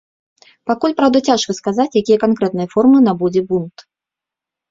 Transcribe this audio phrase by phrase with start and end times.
[0.69, 3.77] Пакуль, праўда, цяжка сказаць, якія канкрэтныя формы набудзе бунт.